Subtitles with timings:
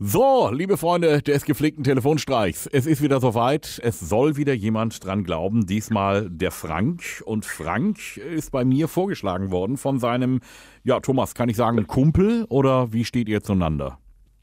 [0.00, 3.80] So, liebe Freunde des gepflegten Telefonstreichs, es ist wieder soweit.
[3.80, 7.22] Es soll wieder jemand dran glauben, diesmal der Frank.
[7.24, 10.40] Und Frank ist bei mir vorgeschlagen worden von seinem,
[10.82, 13.98] ja, Thomas, kann ich sagen, Kumpel oder wie steht ihr zueinander?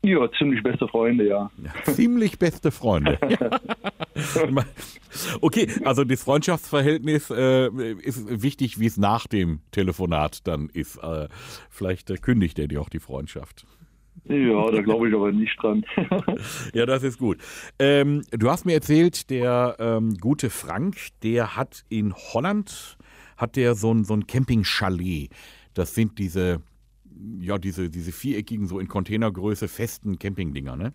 [0.05, 1.51] Ja, ziemlich beste Freunde, ja.
[1.61, 3.19] ja ziemlich beste Freunde.
[5.41, 10.95] okay, also das Freundschaftsverhältnis äh, ist wichtig, wie es nach dem Telefonat dann ist.
[11.03, 11.27] Äh,
[11.69, 13.65] vielleicht äh, kündigt er dir auch die Freundschaft.
[14.25, 15.83] Ja, da glaube ich aber nicht dran.
[16.73, 17.37] ja, das ist gut.
[17.79, 22.97] Ähm, du hast mir erzählt, der ähm, gute Frank, der hat in Holland,
[23.37, 25.29] hat der so ein, so ein Camping-Chalet.
[25.73, 26.61] Das sind diese,
[27.39, 30.93] ja, diese, diese viereckigen, so in Containergröße festen Campingdinger, ne?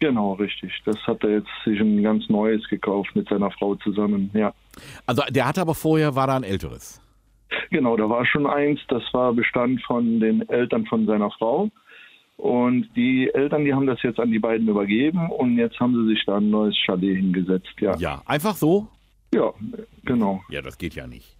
[0.00, 0.72] Genau, richtig.
[0.84, 4.52] Das hat er jetzt sich ein ganz neues gekauft mit seiner Frau zusammen, ja.
[5.06, 7.00] Also der hatte aber vorher, war da ein älteres?
[7.70, 11.70] Genau, da war schon eins, das war Bestand von den Eltern von seiner Frau.
[12.38, 16.14] Und die Eltern, die haben das jetzt an die beiden übergeben und jetzt haben sie
[16.14, 17.96] sich da ein neues Chalet hingesetzt, ja.
[17.98, 18.86] Ja, einfach so?
[19.34, 19.52] Ja,
[20.04, 20.40] genau.
[20.48, 21.36] Ja, das geht ja nicht.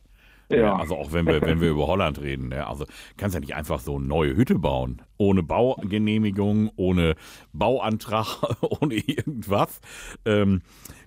[0.50, 0.76] Ja.
[0.76, 2.66] also auch wenn wir, wenn wir über Holland reden, ne?
[2.66, 2.84] also
[3.16, 7.14] kannst ja nicht einfach so eine neue Hütte bauen, ohne Baugenehmigung, ohne
[7.52, 8.42] Bauantrag,
[8.80, 9.80] ohne irgendwas.
[10.24, 10.62] Ähm,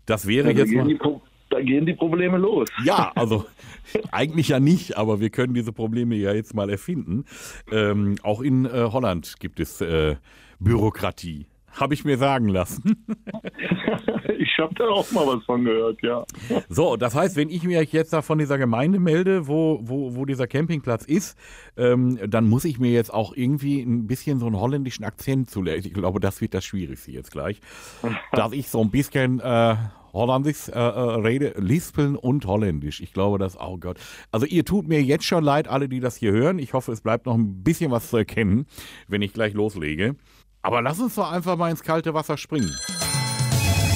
[0.05, 1.19] das wäre ja, jetzt mal
[1.51, 2.69] da gehen die Probleme los.
[2.83, 3.45] Ja, also
[4.11, 7.25] eigentlich ja nicht, aber wir können diese Probleme ja jetzt mal erfinden.
[7.71, 10.15] Ähm, auch in äh, Holland gibt es äh,
[10.59, 11.47] Bürokratie.
[11.73, 13.05] Habe ich mir sagen lassen.
[14.37, 16.25] ich habe da auch mal was von gehört, ja.
[16.67, 20.25] So, das heißt, wenn ich mir jetzt da von dieser Gemeinde melde, wo, wo, wo
[20.25, 21.37] dieser Campingplatz ist,
[21.77, 25.85] ähm, dann muss ich mir jetzt auch irgendwie ein bisschen so einen holländischen Akzent zulegen.
[25.85, 27.61] Ich glaube, das wird das Schwierigste jetzt gleich.
[28.33, 29.75] Dass ich so ein bisschen äh,
[30.13, 30.79] Holländisch äh, äh,
[31.21, 33.01] rede, Lispeln und Holländisch.
[33.01, 33.97] Ich glaube, das, oh Gott.
[34.31, 36.59] Also ihr tut mir jetzt schon leid, alle, die das hier hören.
[36.59, 38.65] Ich hoffe, es bleibt noch ein bisschen was zu erkennen,
[39.07, 40.15] wenn ich gleich loslege.
[40.61, 42.71] Aber lass uns doch einfach mal ins kalte Wasser springen.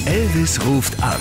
[0.06, 1.20] Elvis ruft an.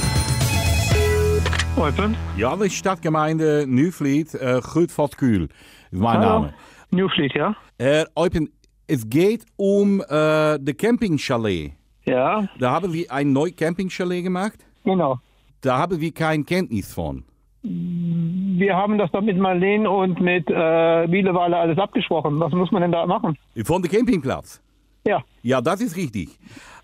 [1.75, 2.15] Heute?
[2.37, 5.49] Ja, die Stadtgemeinde Nieuwvliet, äh, Grootvatkühl
[5.91, 6.39] ist mein Hallo.
[6.39, 6.53] Name.
[6.91, 7.55] Nieuwvliet, ja.
[7.77, 8.49] Äh, Eupen,
[8.87, 11.73] es geht um äh, das Campingchalet.
[12.05, 12.47] Ja.
[12.59, 14.59] Da haben wir ein neues Campingchalet gemacht.
[14.85, 15.19] Genau.
[15.61, 17.23] Da haben wir keine Kenntnis von.
[17.63, 22.39] Wir haben das dann mit Marlene und mit äh, Bielewalle alles abgesprochen.
[22.39, 23.37] Was muss man denn da machen?
[23.63, 24.61] Von dem Campingplatz?
[25.07, 25.23] Ja.
[25.41, 26.29] Ja, das ist richtig.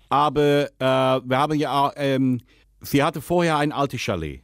[0.08, 0.84] Aber äh,
[1.24, 2.40] wir haben ja, ähm,
[2.80, 4.42] sie hatte vorher ein altes Chalet.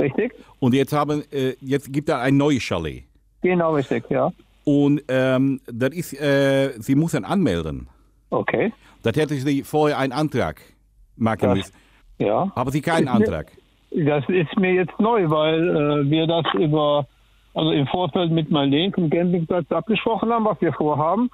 [0.00, 0.32] Richtig.
[0.60, 3.04] Und jetzt haben, äh, jetzt gibt es ein neues Chalet.
[3.42, 4.32] Genau, richtig, ja.
[4.64, 7.88] Und ähm, das ist, äh, sie müssen anmelden.
[8.30, 8.72] Okay.
[9.02, 10.60] Das hätte sie vorher einen Antrag
[11.16, 11.72] machen müssen.
[12.20, 12.52] Ja.
[12.54, 13.50] Aber sie keinen Antrag.
[13.90, 17.06] Das ist mir jetzt neu, weil äh, wir das über,
[17.54, 21.30] also im Vorfeld mit Marlene vom Campingplatz abgesprochen haben, was wir vorhaben.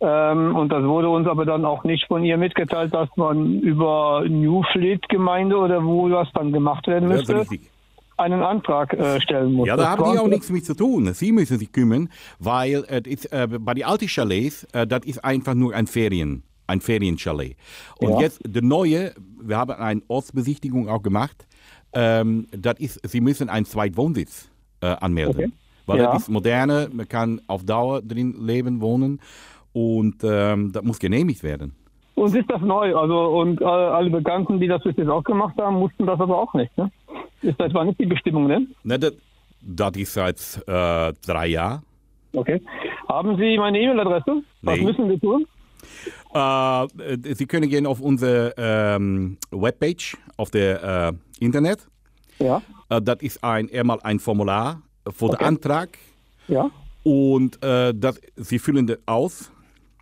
[0.00, 4.24] Ähm, und das wurde uns aber dann auch nicht von ihr mitgeteilt, dass man über
[4.26, 7.34] Newfleet-Gemeinde oder wo das dann gemacht werden müsste.
[7.34, 7.58] Ja,
[8.16, 9.68] einen Antrag äh, stellen muss.
[9.68, 11.12] Ja, da haben die auch nichts mit zu tun.
[11.12, 15.24] Sie müssen sich kümmern, weil äh, ist, äh, bei den alten Chalets, äh, das ist
[15.24, 17.56] einfach nur ein Ferien ein Ferienchalet.
[17.98, 18.20] Und ja.
[18.20, 21.46] jetzt der neue, wir haben eine Ortsbesichtigung auch gemacht,
[21.92, 24.50] ähm, das ist, Sie müssen einen Zweitwohnsitz
[24.80, 25.34] äh, anmelden.
[25.34, 25.52] Okay.
[25.86, 26.12] Weil ja.
[26.12, 29.20] das ist moderne, man kann auf Dauer drin leben, wohnen
[29.72, 31.74] und ähm, das muss genehmigt werden.
[32.14, 32.94] Und ist das neu?
[32.94, 36.38] Also und äh, alle Bekannten, die das bis jetzt auch gemacht haben, mussten das aber
[36.38, 36.76] auch nicht.
[36.78, 36.90] Ne?
[37.42, 38.66] Ist das war nicht die Bestimmung, ne?
[38.84, 39.12] ne das,
[39.60, 41.82] das ist seit äh, drei Jahren.
[42.32, 42.62] Okay.
[43.08, 44.42] Haben Sie meine E-Mail-Adresse?
[44.62, 44.84] Was nee.
[44.84, 45.46] müssen wir tun?
[46.34, 46.86] Äh,
[47.34, 51.86] Sie können gehen auf unsere ähm, Webpage auf der äh, Internet.
[52.38, 52.62] Ja.
[52.88, 55.36] Äh, das ist ein, einmal ein Formular für okay.
[55.36, 55.98] den Antrag.
[56.48, 56.70] Ja.
[57.02, 59.50] Und äh, das, Sie füllen das aus,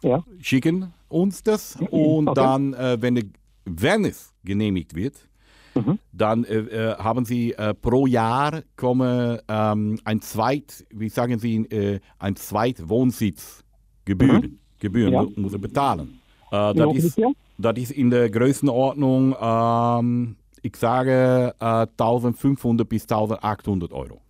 [0.03, 0.23] ja.
[0.41, 2.41] schicken uns das und okay.
[2.41, 3.33] dann, äh, wenn,
[3.65, 5.29] wenn es genehmigt wird,
[5.75, 5.99] mhm.
[6.13, 13.65] dann äh, haben Sie pro Jahr komme ähm, ein Zweit, wie sagen Sie, ein Zweitwohnsitz
[14.05, 14.43] Gebühren.
[14.43, 14.59] Mhm.
[14.81, 15.27] Gebühren ja.
[15.37, 16.21] muss er bezahlen.
[16.51, 17.21] Äh, das, ist,
[17.59, 24.21] das ist in der Größenordnung, ähm, ich sage, äh, 1500 bis 1800 Euro.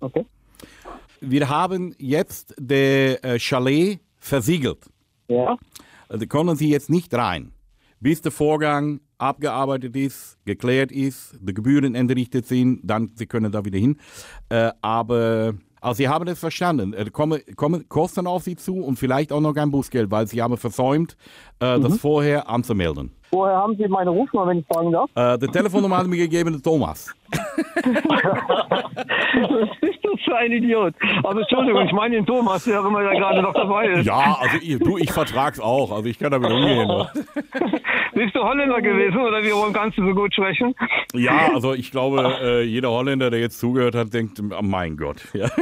[0.00, 0.24] Okay.
[1.20, 4.86] Wir haben jetzt der äh, Chalet versiegelt.
[5.28, 5.56] Ja.
[6.08, 7.52] Da können Sie jetzt nicht rein,
[8.00, 13.64] bis der Vorgang abgearbeitet ist, geklärt ist, die Gebühren entrichtet sind, dann Sie können da
[13.64, 13.98] wieder hin.
[14.48, 16.92] Äh, aber Also Sie haben es verstanden.
[16.92, 20.42] Äh, Kommen komme Kosten auf Sie zu und vielleicht auch noch kein Bußgeld, weil Sie
[20.42, 21.16] haben versäumt,
[21.60, 23.12] äh, das vorher anzumelden.
[23.30, 25.10] Woher haben Sie meine Rufnummer, wenn ich fragen darf?
[25.14, 27.14] Äh, die Telefonnummer hat mir gegeben der Thomas.
[27.30, 27.42] Was
[29.82, 30.94] ist das für ein Idiot?
[31.24, 34.06] Also Entschuldigung, ich meine den Thomas, der auch immer da gerade noch dabei ist.
[34.06, 35.92] Ja, also ich, du, ich vertrag's auch.
[35.92, 36.88] Also ich kann damit umgehen.
[38.18, 40.74] Bist du Holländer gewesen oder wie warum kannst du so gut sprechen?
[41.14, 45.22] Ja, also ich glaube, äh, jeder Holländer, der jetzt zugehört hat, denkt, oh mein Gott.
[45.34, 45.46] Ja.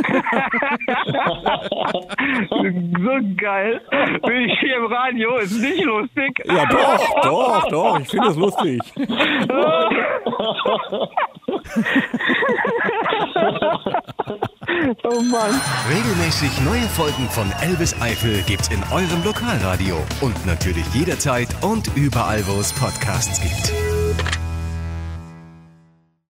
[2.59, 3.81] So geil.
[4.27, 6.43] Bin ich hier im Radio, ist nicht lustig.
[6.45, 8.01] ja, doch, doch, doch.
[8.01, 8.81] Ich finde es lustig.
[15.09, 15.61] Oh Mann.
[15.89, 22.45] Regelmäßig neue Folgen von Elvis Eifel gibt's in eurem Lokalradio und natürlich jederzeit und überall,
[22.49, 23.86] wo es Podcasts gibt.